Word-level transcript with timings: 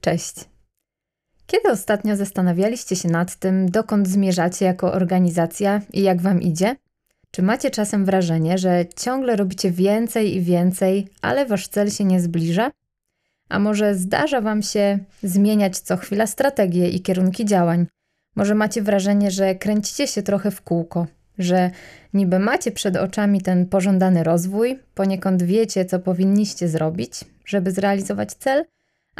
Cześć. 0.00 0.34
Kiedy 1.46 1.70
ostatnio 1.70 2.16
zastanawialiście 2.16 2.96
się 2.96 3.08
nad 3.08 3.36
tym, 3.36 3.70
dokąd 3.70 4.08
zmierzacie 4.08 4.64
jako 4.64 4.92
organizacja 4.92 5.80
i 5.92 6.02
jak 6.02 6.22
wam 6.22 6.42
idzie? 6.42 6.76
Czy 7.30 7.42
macie 7.42 7.70
czasem 7.70 8.04
wrażenie, 8.04 8.58
że 8.58 8.84
ciągle 8.96 9.36
robicie 9.36 9.70
więcej 9.70 10.36
i 10.36 10.40
więcej, 10.40 11.08
ale 11.22 11.46
wasz 11.46 11.68
cel 11.68 11.90
się 11.90 12.04
nie 12.04 12.20
zbliża? 12.20 12.70
A 13.48 13.58
może 13.58 13.94
zdarza 13.94 14.40
wam 14.40 14.62
się 14.62 14.98
zmieniać 15.22 15.78
co 15.78 15.96
chwila 15.96 16.26
strategie 16.26 16.88
i 16.88 17.00
kierunki 17.00 17.44
działań? 17.44 17.86
Może 18.36 18.54
macie 18.54 18.82
wrażenie, 18.82 19.30
że 19.30 19.54
kręcicie 19.54 20.06
się 20.06 20.22
trochę 20.22 20.50
w 20.50 20.62
kółko, 20.62 21.06
że 21.38 21.70
niby 22.14 22.38
macie 22.38 22.72
przed 22.72 22.96
oczami 22.96 23.40
ten 23.40 23.66
pożądany 23.66 24.24
rozwój, 24.24 24.78
poniekąd 24.94 25.42
wiecie, 25.42 25.84
co 25.84 25.98
powinniście 25.98 26.68
zrobić, 26.68 27.12
żeby 27.44 27.72
zrealizować 27.72 28.34
cel, 28.34 28.64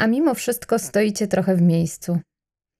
a 0.00 0.06
mimo 0.06 0.34
wszystko 0.34 0.78
stoicie 0.78 1.28
trochę 1.28 1.56
w 1.56 1.62
miejscu. 1.62 2.18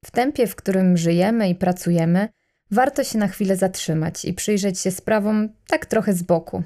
W 0.05 0.11
tempie, 0.11 0.47
w 0.47 0.57
którym 0.57 0.97
żyjemy 0.97 1.49
i 1.49 1.55
pracujemy, 1.55 2.29
warto 2.71 3.05
się 3.05 3.19
na 3.19 3.29
chwilę 3.29 3.57
zatrzymać 3.57 4.25
i 4.25 4.35
przyjrzeć 4.35 4.79
się 4.79 4.91
sprawom 4.91 5.49
tak 5.67 5.87
trochę 5.87 6.13
z 6.13 6.23
boku. 6.23 6.63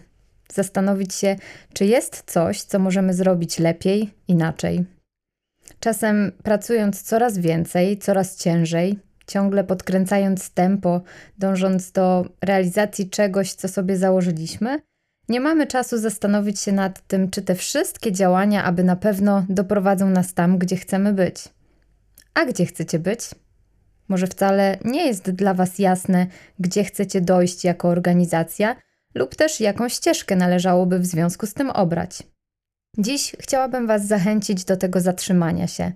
Zastanowić 0.53 1.15
się, 1.15 1.37
czy 1.73 1.85
jest 1.85 2.23
coś, 2.27 2.63
co 2.63 2.79
możemy 2.79 3.15
zrobić 3.15 3.59
lepiej, 3.59 4.11
inaczej. 4.29 4.85
Czasem 5.81 6.33
pracując 6.43 7.03
coraz 7.03 7.39
więcej, 7.39 7.99
coraz 7.99 8.37
ciężej, 8.37 8.99
ciągle 9.27 9.65
podkręcając 9.65 10.51
tempo, 10.51 11.01
dążąc 11.39 11.93
do 11.93 12.27
realizacji 12.43 13.11
czegoś, 13.11 13.53
co 13.53 13.69
sobie 13.69 13.97
założyliśmy, 13.97 14.81
nie 15.29 15.41
mamy 15.41 15.67
czasu 15.67 15.99
zastanowić 15.99 16.61
się 16.61 16.73
nad 16.73 17.07
tym, 17.07 17.31
czy 17.31 17.43
te 17.43 17.55
wszystkie 17.55 18.13
działania, 18.13 18.65
aby 18.65 18.85
na 18.85 18.97
pewno 18.97 19.45
doprowadzą 19.49 20.11
nas 20.11 20.35
tam, 20.35 20.59
gdzie 20.59 20.77
chcemy 20.77 21.13
być. 21.13 21.49
A 22.35 22.45
gdzie 22.45 22.67
chcecie 22.67 22.99
być? 22.99 23.21
Może 24.09 24.27
wcale 24.27 24.79
nie 24.85 25.07
jest 25.07 25.31
dla 25.31 25.55
Was 25.55 25.79
jasne, 25.79 26.27
gdzie 26.59 26.85
chcecie 26.85 27.21
dojść 27.21 27.65
jako 27.65 27.89
organizacja, 27.89 28.77
lub 29.15 29.35
też 29.35 29.61
jaką 29.61 29.89
ścieżkę 29.89 30.37
należałoby 30.37 30.99
w 30.99 31.07
związku 31.07 31.47
z 31.47 31.55
tym 31.55 31.71
obrać. 31.71 32.23
Dziś 32.99 33.37
chciałabym 33.41 33.87
Was 33.87 34.07
zachęcić 34.07 34.65
do 34.65 34.77
tego 34.77 35.01
zatrzymania 35.01 35.67
się. 35.67 35.93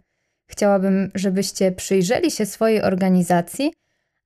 Chciałabym, 0.51 1.11
żebyście 1.15 1.73
przyjrzeli 1.73 2.31
się 2.31 2.47
swojej 2.47 2.83
organizacji, 2.83 3.73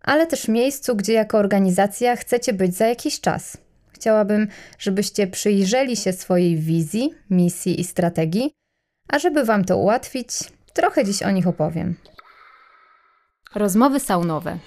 ale 0.00 0.26
też 0.26 0.48
miejscu, 0.48 0.96
gdzie 0.96 1.12
jako 1.12 1.38
organizacja 1.38 2.16
chcecie 2.16 2.52
być 2.52 2.76
za 2.76 2.86
jakiś 2.86 3.20
czas. 3.20 3.56
Chciałabym, 4.02 4.48
żebyście 4.78 5.26
przyjrzeli 5.26 5.96
się 5.96 6.12
swojej 6.12 6.56
wizji, 6.56 7.14
misji 7.30 7.80
i 7.80 7.84
strategii, 7.84 8.52
a 9.08 9.18
żeby 9.18 9.44
Wam 9.44 9.64
to 9.64 9.76
ułatwić, 9.76 10.28
trochę 10.72 11.04
dziś 11.04 11.22
o 11.22 11.30
nich 11.30 11.46
opowiem. 11.46 11.94
Rozmowy 13.54 14.00
saunowe. 14.00 14.58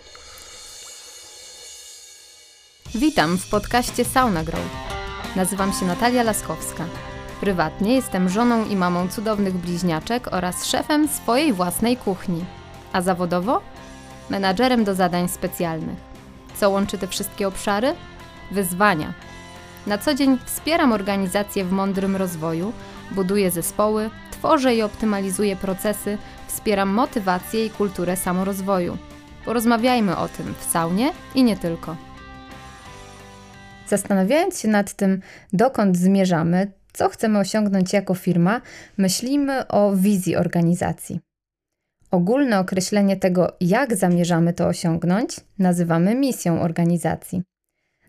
Witam 2.96 3.38
w 3.38 3.50
podcaście 3.50 4.06
Sauna 4.06 4.44
Grow. 4.44 4.66
Nazywam 5.36 5.74
się 5.74 5.86
Natalia 5.86 6.24
Laskowska. 6.24 6.86
Prywatnie 7.40 7.96
jestem 7.96 8.30
żoną 8.30 8.66
i 8.66 8.76
mamą 8.76 9.08
cudownych 9.08 9.54
bliźniaczek 9.54 10.34
oraz 10.34 10.66
szefem 10.66 11.08
swojej 11.08 11.54
własnej 11.54 11.98
kuchni. 11.98 12.46
A 12.94 13.02
zawodowo? 13.02 13.62
Menadżerem 14.30 14.84
do 14.84 14.96
zadań 14.96 15.30
specjalnych. 15.30 16.00
Co 16.56 16.70
łączy 16.70 16.98
te 16.98 17.08
wszystkie 17.08 17.48
obszary? 17.48 17.96
Wyzwania. 18.52 19.14
Na 19.88 19.98
co 19.98 20.14
dzień 20.14 20.38
wspieram 20.46 20.92
organizacje 20.92 21.66
w 21.66 21.72
mądrym 21.72 22.16
rozwoju, 22.16 22.74
buduję 23.12 23.52
zespoły, 23.52 24.10
tworzę 24.32 24.76
i 24.76 24.82
optymalizuję 24.82 25.56
procesy, 25.56 26.18
wspieram 26.48 26.90
motywację 26.90 27.66
i 27.66 27.70
kulturę 27.70 28.18
samorozwoju. 28.18 28.98
Porozmawiajmy 29.46 30.18
o 30.18 30.28
tym 30.28 30.54
w 30.60 30.64
saunie 30.64 31.12
i 31.36 31.44
nie 31.44 31.58
tylko. 31.58 31.96
Zastanawiając 33.88 34.60
się 34.60 34.68
nad 34.68 34.94
tym, 34.94 35.22
dokąd 35.54 35.98
zmierzamy, 35.98 36.72
co 36.94 37.10
chcemy 37.10 37.40
osiągnąć 37.40 37.94
jako 37.94 38.14
firma, 38.14 38.62
myślimy 38.98 39.68
o 39.68 39.96
wizji 39.96 40.36
organizacji. 40.36 41.20
Ogólne 42.12 42.60
określenie 42.60 43.18
tego, 43.18 43.56
jak 43.62 43.96
zamierzamy 43.96 44.54
to 44.54 44.68
osiągnąć, 44.68 45.40
nazywamy 45.60 46.16
misją 46.16 46.62
organizacji. 46.62 47.42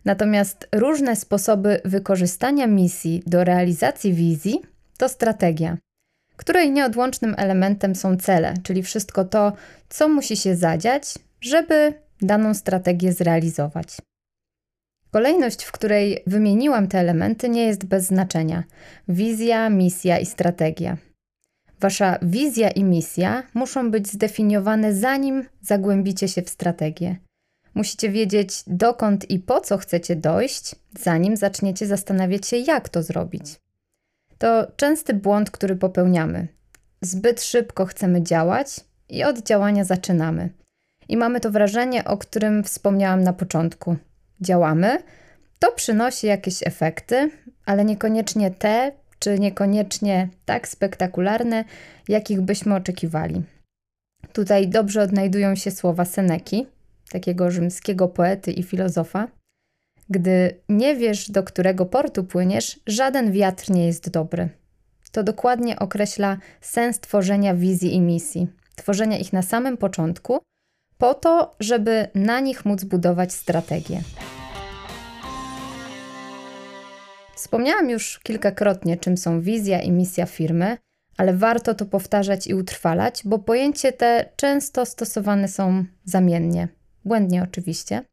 Natomiast 0.06 0.68
różne 0.72 1.16
sposoby 1.16 1.80
wykorzystania 1.84 2.66
misji 2.66 3.22
do 3.26 3.44
realizacji 3.44 4.14
wizji 4.14 4.62
to 4.98 5.08
strategia, 5.08 5.76
której 6.36 6.72
nieodłącznym 6.72 7.34
elementem 7.38 7.94
są 7.94 8.16
cele, 8.16 8.54
czyli 8.62 8.82
wszystko 8.82 9.24
to, 9.24 9.52
co 9.88 10.08
musi 10.08 10.36
się 10.36 10.56
zadziać, 10.56 11.14
żeby 11.40 11.94
daną 12.22 12.54
strategię 12.54 13.12
zrealizować. 13.12 13.96
Kolejność, 15.10 15.64
w 15.64 15.72
której 15.72 16.22
wymieniłam 16.26 16.88
te 16.88 16.98
elementy, 16.98 17.48
nie 17.48 17.66
jest 17.66 17.84
bez 17.84 18.04
znaczenia. 18.04 18.64
Wizja, 19.08 19.70
misja 19.70 20.18
i 20.18 20.26
strategia. 20.26 20.96
Wasza 21.80 22.18
wizja 22.22 22.70
i 22.70 22.84
misja 22.84 23.42
muszą 23.54 23.90
być 23.90 24.08
zdefiniowane 24.08 24.94
zanim 24.94 25.44
zagłębicie 25.60 26.28
się 26.28 26.42
w 26.42 26.48
strategię. 26.48 27.16
Musicie 27.76 28.10
wiedzieć, 28.10 28.62
dokąd 28.66 29.30
i 29.30 29.38
po 29.38 29.60
co 29.60 29.78
chcecie 29.78 30.16
dojść, 30.16 30.74
zanim 30.98 31.36
zaczniecie 31.36 31.86
zastanawiać 31.86 32.46
się, 32.46 32.56
jak 32.56 32.88
to 32.88 33.02
zrobić. 33.02 33.60
To 34.38 34.66
częsty 34.76 35.14
błąd, 35.14 35.50
który 35.50 35.76
popełniamy. 35.76 36.48
Zbyt 37.00 37.42
szybko 37.42 37.86
chcemy 37.86 38.22
działać 38.22 38.80
i 39.08 39.24
od 39.24 39.42
działania 39.42 39.84
zaczynamy. 39.84 40.50
I 41.08 41.16
mamy 41.16 41.40
to 41.40 41.50
wrażenie, 41.50 42.04
o 42.04 42.16
którym 42.16 42.64
wspomniałam 42.64 43.22
na 43.22 43.32
początku. 43.32 43.96
Działamy, 44.40 44.98
to 45.58 45.72
przynosi 45.72 46.26
jakieś 46.26 46.66
efekty, 46.66 47.30
ale 47.66 47.84
niekoniecznie 47.84 48.50
te, 48.50 48.92
czy 49.18 49.38
niekoniecznie 49.38 50.28
tak 50.44 50.68
spektakularne, 50.68 51.64
jakich 52.08 52.40
byśmy 52.40 52.74
oczekiwali. 52.74 53.42
Tutaj 54.32 54.68
dobrze 54.68 55.02
odnajdują 55.02 55.54
się 55.54 55.70
słowa 55.70 56.04
Seneki, 56.04 56.66
takiego 57.10 57.50
rzymskiego 57.50 58.08
poety 58.08 58.52
i 58.52 58.62
filozofa. 58.62 59.28
Gdy 60.10 60.60
nie 60.68 60.96
wiesz, 60.96 61.30
do 61.30 61.42
którego 61.42 61.86
portu 61.86 62.24
płyniesz, 62.24 62.80
żaden 62.86 63.32
wiatr 63.32 63.70
nie 63.70 63.86
jest 63.86 64.10
dobry. 64.10 64.48
To 65.12 65.22
dokładnie 65.22 65.78
określa 65.78 66.38
sens 66.60 67.00
tworzenia 67.00 67.54
wizji 67.54 67.94
i 67.94 68.00
misji, 68.00 68.48
tworzenia 68.76 69.18
ich 69.18 69.32
na 69.32 69.42
samym 69.42 69.76
początku, 69.76 70.38
po 70.98 71.14
to, 71.14 71.56
żeby 71.60 72.08
na 72.14 72.40
nich 72.40 72.64
móc 72.64 72.84
budować 72.84 73.32
strategię. 73.32 74.00
Wspomniałam 77.36 77.90
już 77.90 78.18
kilkakrotnie, 78.18 78.96
czym 78.96 79.16
są 79.16 79.40
wizja 79.40 79.80
i 79.80 79.90
misja 79.90 80.26
firmy, 80.26 80.78
ale 81.16 81.32
warto 81.32 81.74
to 81.74 81.86
powtarzać 81.86 82.46
i 82.46 82.54
utrwalać, 82.54 83.22
bo 83.24 83.38
pojęcie 83.38 83.92
te 83.92 84.28
często 84.36 84.86
stosowane 84.86 85.48
są 85.48 85.84
zamiennie, 86.04 86.68
błędnie 87.06 87.42
oczywiście. 87.42 88.04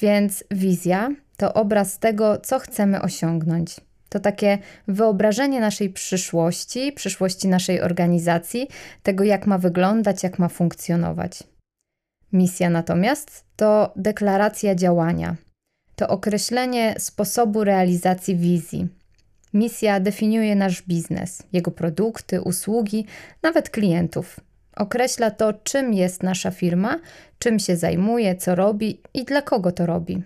Więc 0.00 0.44
wizja 0.50 1.10
to 1.36 1.54
obraz 1.54 1.98
tego, 1.98 2.38
co 2.38 2.58
chcemy 2.58 3.02
osiągnąć. 3.02 3.80
To 4.08 4.20
takie 4.20 4.58
wyobrażenie 4.88 5.60
naszej 5.60 5.90
przyszłości, 5.90 6.92
przyszłości 6.92 7.48
naszej 7.48 7.80
organizacji, 7.80 8.68
tego 9.02 9.24
jak 9.24 9.46
ma 9.46 9.58
wyglądać, 9.58 10.22
jak 10.22 10.38
ma 10.38 10.48
funkcjonować. 10.48 11.42
Misja 12.32 12.70
natomiast 12.70 13.44
to 13.56 13.92
deklaracja 13.96 14.74
działania, 14.74 15.36
to 15.96 16.08
określenie 16.08 16.94
sposobu 16.98 17.64
realizacji 17.64 18.36
wizji. 18.36 18.88
Misja 19.54 20.00
definiuje 20.00 20.54
nasz 20.56 20.82
biznes, 20.82 21.42
jego 21.52 21.70
produkty, 21.70 22.40
usługi, 22.40 23.06
nawet 23.42 23.70
klientów. 23.70 24.40
Określa 24.76 25.30
to, 25.30 25.52
czym 25.52 25.94
jest 25.94 26.22
nasza 26.22 26.50
firma, 26.50 27.00
czym 27.38 27.58
się 27.58 27.76
zajmuje, 27.76 28.36
co 28.36 28.54
robi 28.54 29.00
i 29.14 29.24
dla 29.24 29.42
kogo 29.42 29.72
to 29.72 29.86
robi. 29.86 30.22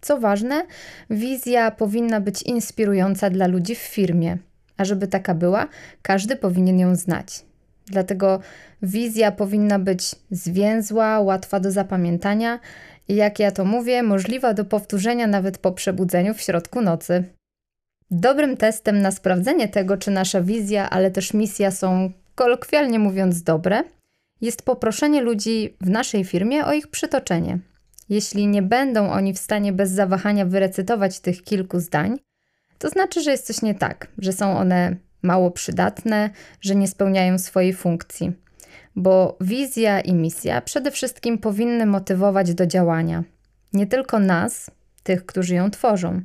Co 0.00 0.20
ważne, 0.20 0.62
wizja 1.10 1.70
powinna 1.70 2.20
być 2.20 2.42
inspirująca 2.42 3.30
dla 3.30 3.46
ludzi 3.46 3.74
w 3.74 3.78
firmie, 3.78 4.38
a 4.76 4.84
żeby 4.84 5.08
taka 5.08 5.34
była, 5.34 5.68
każdy 6.02 6.36
powinien 6.36 6.78
ją 6.78 6.96
znać. 6.96 7.44
Dlatego 7.86 8.40
wizja 8.82 9.32
powinna 9.32 9.78
być 9.78 10.14
zwięzła, 10.30 11.20
łatwa 11.20 11.60
do 11.60 11.70
zapamiętania 11.70 12.60
i 13.08 13.14
jak 13.14 13.38
ja 13.38 13.50
to 13.50 13.64
mówię, 13.64 14.02
możliwa 14.02 14.54
do 14.54 14.64
powtórzenia 14.64 15.26
nawet 15.26 15.58
po 15.58 15.72
przebudzeniu 15.72 16.34
w 16.34 16.40
środku 16.40 16.80
nocy. 16.80 17.24
Dobrym 18.10 18.56
testem 18.56 19.02
na 19.02 19.10
sprawdzenie 19.10 19.68
tego, 19.68 19.96
czy 19.96 20.10
nasza 20.10 20.40
wizja, 20.40 20.90
ale 20.90 21.10
też 21.10 21.34
misja 21.34 21.70
są, 21.70 22.12
kolokwialnie 22.34 22.98
mówiąc, 22.98 23.42
dobre, 23.42 23.84
jest 24.40 24.62
poproszenie 24.62 25.20
ludzi 25.20 25.76
w 25.80 25.90
naszej 25.90 26.24
firmie 26.24 26.66
o 26.66 26.72
ich 26.72 26.88
przytoczenie. 26.88 27.58
Jeśli 28.08 28.46
nie 28.46 28.62
będą 28.62 29.10
oni 29.10 29.34
w 29.34 29.38
stanie 29.38 29.72
bez 29.72 29.90
zawahania 29.90 30.46
wyrecytować 30.46 31.20
tych 31.20 31.42
kilku 31.42 31.80
zdań, 31.80 32.18
to 32.78 32.88
znaczy, 32.88 33.22
że 33.22 33.30
jest 33.30 33.46
coś 33.46 33.62
nie 33.62 33.74
tak, 33.74 34.08
że 34.18 34.32
są 34.32 34.58
one 34.58 34.96
mało 35.22 35.50
przydatne, 35.50 36.30
że 36.60 36.74
nie 36.74 36.88
spełniają 36.88 37.38
swojej 37.38 37.72
funkcji. 37.72 38.32
Bo 38.96 39.36
wizja 39.40 40.00
i 40.00 40.14
misja 40.14 40.60
przede 40.60 40.90
wszystkim 40.90 41.38
powinny 41.38 41.86
motywować 41.86 42.54
do 42.54 42.66
działania. 42.66 43.24
Nie 43.72 43.86
tylko 43.86 44.18
nas, 44.18 44.70
tych, 45.02 45.26
którzy 45.26 45.54
ją 45.54 45.70
tworzą, 45.70 46.22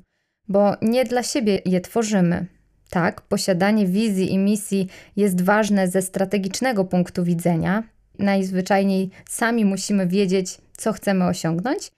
bo 0.48 0.76
nie 0.82 1.06
dla 1.06 1.24
siebie 1.24 1.62
je 1.66 1.82
tworzymy. 1.82 2.46
Tak, 2.90 3.22
posiadanie 3.22 3.88
wizji 3.88 4.34
i 4.34 4.38
misji 4.38 4.88
jest 5.16 5.42
ważne 5.42 5.88
ze 5.88 6.02
strategicznego 6.02 6.86
punktu 6.86 7.24
widzenia. 7.24 7.84
Najzwyczajniej 8.20 9.10
sami 9.30 9.66
musimy 9.66 10.08
wiedzieć, 10.08 10.58
co 10.78 10.94
chcemy 10.94 11.26
osiągnąć, 11.26 11.92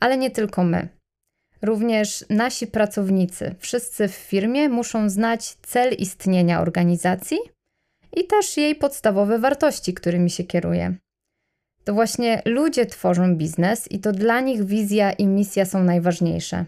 ale 0.00 0.16
nie 0.16 0.30
tylko 0.30 0.64
my. 0.64 0.88
Również 1.62 2.24
nasi 2.30 2.66
pracownicy, 2.66 3.54
wszyscy 3.58 4.08
w 4.08 4.14
firmie 4.14 4.68
muszą 4.68 5.10
znać 5.10 5.54
cel 5.62 5.94
istnienia 5.94 6.60
organizacji 6.60 7.38
i 8.16 8.24
też 8.24 8.56
jej 8.56 8.74
podstawowe 8.74 9.38
wartości, 9.38 9.94
którymi 9.94 10.30
się 10.30 10.44
kieruje. 10.44 10.94
To 11.84 11.94
właśnie 11.94 12.42
ludzie 12.44 12.86
tworzą 12.86 13.36
biznes 13.36 13.92
i 13.92 13.98
to 13.98 14.12
dla 14.12 14.40
nich 14.40 14.64
wizja 14.64 15.12
i 15.12 15.26
misja 15.26 15.64
są 15.64 15.84
najważniejsze. 15.84 16.64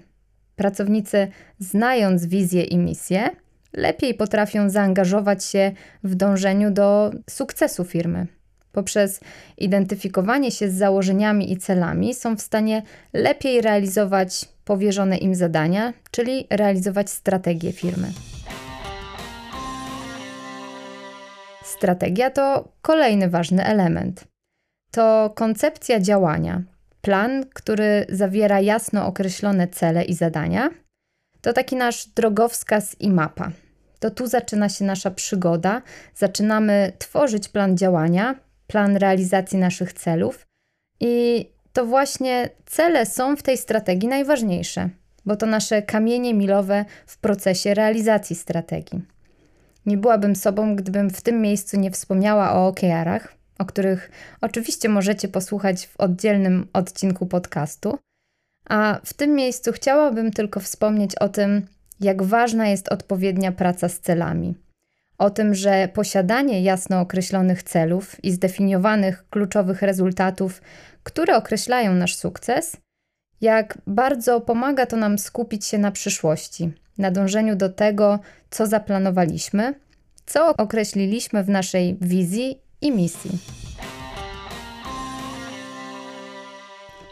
Pracownicy, 0.56 1.28
znając 1.58 2.26
wizję 2.26 2.62
i 2.62 2.78
misję, 2.78 3.30
lepiej 3.72 4.14
potrafią 4.14 4.70
zaangażować 4.70 5.44
się 5.44 5.72
w 6.04 6.14
dążeniu 6.14 6.70
do 6.70 7.10
sukcesu 7.30 7.84
firmy. 7.84 8.26
Poprzez 8.72 9.20
identyfikowanie 9.58 10.50
się 10.50 10.70
z 10.70 10.74
założeniami 10.74 11.52
i 11.52 11.56
celami 11.56 12.14
są 12.14 12.36
w 12.36 12.40
stanie 12.40 12.82
lepiej 13.12 13.60
realizować 13.60 14.48
powierzone 14.64 15.16
im 15.16 15.34
zadania, 15.34 15.92
czyli 16.10 16.46
realizować 16.50 17.10
strategię 17.10 17.72
firmy. 17.72 18.12
Strategia 21.64 22.30
to 22.30 22.72
kolejny 22.82 23.30
ważny 23.30 23.64
element. 23.64 24.24
To 24.90 25.32
koncepcja 25.34 26.00
działania, 26.00 26.62
plan, 27.02 27.44
który 27.54 28.06
zawiera 28.08 28.60
jasno 28.60 29.06
określone 29.06 29.68
cele 29.68 30.04
i 30.04 30.14
zadania. 30.14 30.70
To 31.42 31.52
taki 31.52 31.76
nasz 31.76 32.06
drogowskaz 32.06 33.00
i 33.00 33.10
mapa. 33.10 33.50
To 34.00 34.10
tu 34.10 34.26
zaczyna 34.26 34.68
się 34.68 34.84
nasza 34.84 35.10
przygoda. 35.10 35.82
Zaczynamy 36.14 36.92
tworzyć 36.98 37.48
plan 37.48 37.76
działania, 37.76 38.34
plan 38.66 38.96
realizacji 38.96 39.58
naszych 39.58 39.92
celów. 39.92 40.46
I 41.00 41.46
to 41.72 41.86
właśnie 41.86 42.50
cele 42.66 43.06
są 43.06 43.36
w 43.36 43.42
tej 43.42 43.58
strategii 43.58 44.08
najważniejsze, 44.08 44.88
bo 45.26 45.36
to 45.36 45.46
nasze 45.46 45.82
kamienie 45.82 46.34
milowe 46.34 46.84
w 47.06 47.18
procesie 47.18 47.74
realizacji 47.74 48.36
strategii. 48.36 49.02
Nie 49.86 49.96
byłabym 49.96 50.36
sobą, 50.36 50.76
gdybym 50.76 51.10
w 51.10 51.22
tym 51.22 51.40
miejscu 51.40 51.80
nie 51.80 51.90
wspomniała 51.90 52.52
o 52.52 52.66
OKR-ach, 52.66 53.34
o 53.58 53.64
których 53.64 54.10
oczywiście 54.40 54.88
możecie 54.88 55.28
posłuchać 55.28 55.86
w 55.86 56.00
oddzielnym 56.00 56.68
odcinku 56.72 57.26
podcastu. 57.26 57.98
A 58.68 59.00
w 59.04 59.14
tym 59.14 59.34
miejscu 59.34 59.72
chciałabym 59.72 60.30
tylko 60.30 60.60
wspomnieć 60.60 61.14
o 61.14 61.28
tym, 61.28 61.66
jak 62.00 62.22
ważna 62.22 62.68
jest 62.68 62.88
odpowiednia 62.88 63.52
praca 63.52 63.88
z 63.88 64.00
celami. 64.00 64.54
O 65.18 65.30
tym, 65.30 65.54
że 65.54 65.88
posiadanie 65.94 66.62
jasno 66.62 67.00
określonych 67.00 67.62
celów 67.62 68.24
i 68.24 68.32
zdefiniowanych 68.32 69.24
kluczowych 69.30 69.82
rezultatów, 69.82 70.62
które 71.02 71.36
określają 71.36 71.94
nasz 71.94 72.16
sukces, 72.16 72.76
jak 73.40 73.78
bardzo 73.86 74.40
pomaga 74.40 74.86
to 74.86 74.96
nam 74.96 75.18
skupić 75.18 75.66
się 75.66 75.78
na 75.78 75.90
przyszłości, 75.90 76.72
na 76.98 77.10
dążeniu 77.10 77.56
do 77.56 77.68
tego, 77.68 78.18
co 78.50 78.66
zaplanowaliśmy, 78.66 79.74
co 80.26 80.56
określiliśmy 80.56 81.44
w 81.44 81.48
naszej 81.48 81.96
wizji 82.00 82.58
i 82.80 82.92
misji. 82.92 83.30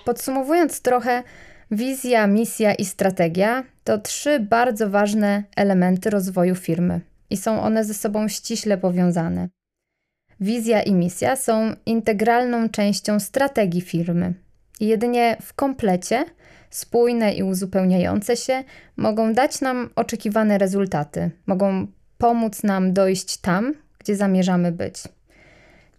Podsumowując 0.08 0.80
trochę, 0.80 1.22
wizja, 1.70 2.26
misja 2.26 2.74
i 2.74 2.84
strategia 2.84 3.64
to 3.84 3.98
trzy 3.98 4.40
bardzo 4.40 4.90
ważne 4.90 5.44
elementy 5.56 6.10
rozwoju 6.10 6.54
firmy 6.54 7.00
i 7.30 7.36
są 7.36 7.62
one 7.62 7.84
ze 7.84 7.94
sobą 7.94 8.28
ściśle 8.28 8.78
powiązane. 8.78 9.48
Wizja 10.40 10.82
i 10.82 10.94
misja 10.94 11.36
są 11.36 11.74
integralną 11.86 12.68
częścią 12.68 13.20
strategii 13.20 13.80
firmy. 13.80 14.34
I 14.80 14.86
jedynie 14.86 15.36
w 15.42 15.54
komplecie, 15.54 16.24
spójne 16.70 17.32
i 17.34 17.42
uzupełniające 17.42 18.36
się, 18.36 18.64
mogą 18.96 19.34
dać 19.34 19.60
nam 19.60 19.90
oczekiwane 19.96 20.58
rezultaty, 20.58 21.30
mogą 21.46 21.86
pomóc 22.18 22.62
nam 22.62 22.92
dojść 22.92 23.36
tam, 23.36 23.74
gdzie 23.98 24.16
zamierzamy 24.16 24.72
być. 24.72 25.02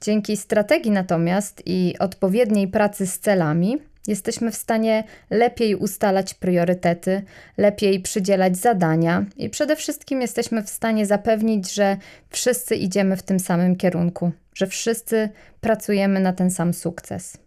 Dzięki 0.01 0.37
strategii 0.37 0.91
natomiast 0.91 1.63
i 1.65 1.95
odpowiedniej 1.99 2.67
pracy 2.67 3.07
z 3.07 3.19
celami 3.19 3.88
jesteśmy 4.07 4.51
w 4.51 4.55
stanie 4.55 5.03
lepiej 5.29 5.75
ustalać 5.75 6.33
priorytety, 6.33 7.21
lepiej 7.57 7.99
przydzielać 7.99 8.57
zadania 8.57 9.25
i 9.37 9.49
przede 9.49 9.75
wszystkim 9.75 10.21
jesteśmy 10.21 10.63
w 10.63 10.69
stanie 10.69 11.05
zapewnić, 11.05 11.73
że 11.73 11.97
wszyscy 12.29 12.75
idziemy 12.75 13.17
w 13.17 13.23
tym 13.23 13.39
samym 13.39 13.75
kierunku, 13.75 14.31
że 14.53 14.67
wszyscy 14.67 15.29
pracujemy 15.61 16.19
na 16.19 16.33
ten 16.33 16.51
sam 16.51 16.73
sukces. 16.73 17.37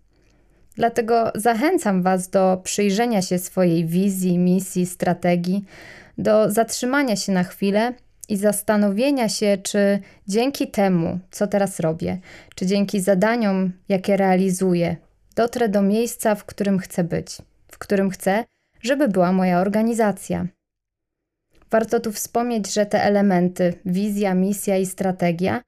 Dlatego 0.75 1.32
zachęcam 1.34 2.02
Was 2.02 2.28
do 2.28 2.60
przyjrzenia 2.64 3.22
się 3.22 3.38
swojej 3.38 3.87
wizji, 3.87 4.38
misji, 4.38 4.87
strategii, 4.87 5.64
do 6.19 6.50
zatrzymania 6.50 7.16
się 7.16 7.32
na 7.32 7.44
chwilę 7.44 7.94
i 8.28 8.37
zastanowienia 8.37 9.28
się, 9.28 9.58
czy 9.62 9.98
dzięki 10.28 10.69
temu, 10.69 11.19
co 11.31 11.46
teraz 11.46 11.81
robię, 11.81 12.19
czy 12.55 12.66
dzięki 12.66 13.00
zadaniom, 13.00 13.72
jakie 13.88 14.16
realizuję, 14.16 14.96
dotrę 15.34 15.69
do 15.69 15.82
miejsca, 15.82 16.34
w 16.34 16.44
którym 16.44 16.79
chcę 16.79 17.05
być, 17.05 17.37
w 17.69 17.79
którym 17.79 18.11
chcę, 18.11 18.44
żeby 18.82 19.08
była 19.08 19.32
moja 19.32 19.61
organizacja. 19.61 20.46
Warto 21.70 22.00
tu 22.00 22.12
wspomnieć, 22.12 22.73
że 22.73 22.87
te 22.87 23.02
elementy 23.02 23.75
wizja, 23.84 24.34
misja 24.34 24.76
i 24.76 24.87
strategia 24.87 25.62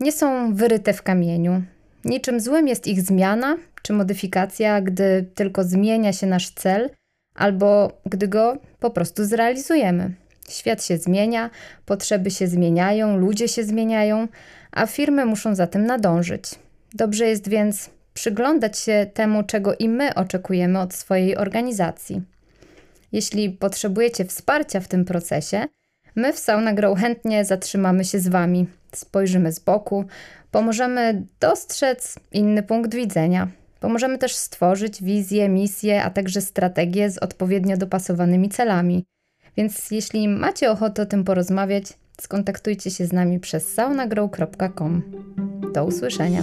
nie 0.00 0.12
są 0.12 0.54
wyryte 0.54 0.92
w 0.92 1.02
kamieniu. 1.02 1.62
Niczym 2.04 2.40
złym 2.40 2.68
jest 2.68 2.86
ich 2.86 3.02
zmiana 3.02 3.56
czy 3.82 3.92
modyfikacja, 3.92 4.80
gdy 4.80 5.30
tylko 5.34 5.64
zmienia 5.64 6.12
się 6.12 6.26
nasz 6.26 6.50
cel 6.50 6.90
albo 7.34 7.92
gdy 8.06 8.28
go 8.28 8.58
po 8.80 8.90
prostu 8.90 9.24
zrealizujemy. 9.24 10.14
Świat 10.48 10.84
się 10.84 10.98
zmienia, 10.98 11.50
potrzeby 11.86 12.30
się 12.30 12.46
zmieniają, 12.46 13.16
ludzie 13.16 13.48
się 13.48 13.64
zmieniają, 13.64 14.28
a 14.72 14.86
firmy 14.86 15.26
muszą 15.26 15.54
za 15.54 15.66
tym 15.66 15.86
nadążyć. 15.86 16.44
Dobrze 16.94 17.26
jest 17.26 17.48
więc 17.48 17.90
przyglądać 18.14 18.78
się 18.78 19.06
temu, 19.14 19.42
czego 19.42 19.74
i 19.74 19.88
my 19.88 20.14
oczekujemy 20.14 20.80
od 20.80 20.94
swojej 20.94 21.36
organizacji. 21.36 22.22
Jeśli 23.12 23.50
potrzebujecie 23.50 24.24
wsparcia 24.24 24.80
w 24.80 24.88
tym 24.88 25.04
procesie, 25.04 25.66
my 26.16 26.32
w 26.32 26.38
Sauna 26.38 26.72
Grow 26.72 26.98
chętnie 26.98 27.44
zatrzymamy 27.44 28.04
się 28.04 28.18
z 28.18 28.28
Wami, 28.28 28.66
spojrzymy 28.92 29.52
z 29.52 29.58
boku, 29.58 30.04
pomożemy 30.50 31.26
dostrzec 31.40 32.18
inny 32.32 32.62
punkt 32.62 32.94
widzenia. 32.94 33.48
Pomożemy 33.80 34.18
też 34.18 34.34
stworzyć 34.34 35.02
wizję, 35.02 35.48
misję, 35.48 36.02
a 36.02 36.10
także 36.10 36.40
strategię 36.40 37.10
z 37.10 37.18
odpowiednio 37.18 37.76
dopasowanymi 37.76 38.48
celami. 38.48 39.04
Więc 39.56 39.90
jeśli 39.90 40.28
macie 40.28 40.70
ochotę 40.70 41.02
o 41.02 41.06
tym 41.06 41.24
porozmawiać, 41.24 41.84
skontaktujcie 42.20 42.90
się 42.90 43.06
z 43.06 43.12
nami 43.12 43.40
przez 43.40 43.74
saunagrow.com. 43.74 45.02
Do 45.72 45.84
usłyszenia. 45.84 46.42